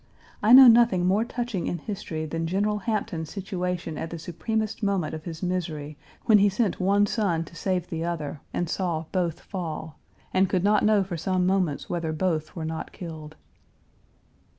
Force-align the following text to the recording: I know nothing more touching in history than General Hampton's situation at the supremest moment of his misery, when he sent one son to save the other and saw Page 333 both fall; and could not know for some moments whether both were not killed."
I 0.41 0.51
know 0.51 0.65
nothing 0.65 1.05
more 1.05 1.23
touching 1.23 1.67
in 1.67 1.77
history 1.77 2.25
than 2.25 2.47
General 2.47 2.79
Hampton's 2.79 3.29
situation 3.29 3.99
at 3.99 4.09
the 4.09 4.17
supremest 4.17 4.81
moment 4.81 5.13
of 5.13 5.25
his 5.25 5.43
misery, 5.43 5.95
when 6.25 6.39
he 6.39 6.49
sent 6.49 6.79
one 6.79 7.05
son 7.05 7.45
to 7.45 7.55
save 7.55 7.87
the 7.89 8.03
other 8.03 8.41
and 8.51 8.67
saw 8.67 9.03
Page 9.03 9.11
333 9.11 9.21
both 9.21 9.51
fall; 9.51 9.99
and 10.33 10.49
could 10.49 10.63
not 10.63 10.83
know 10.83 11.03
for 11.03 11.17
some 11.17 11.45
moments 11.45 11.87
whether 11.87 12.11
both 12.11 12.55
were 12.55 12.65
not 12.65 12.91
killed." 12.91 13.35